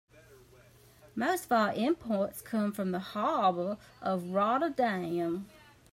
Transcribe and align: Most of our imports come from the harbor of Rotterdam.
Most 1.13 1.45
of 1.45 1.51
our 1.51 1.71
imports 1.75 2.41
come 2.41 2.71
from 2.71 2.89
the 2.89 2.97
harbor 2.97 3.77
of 4.01 4.29
Rotterdam. 4.31 5.45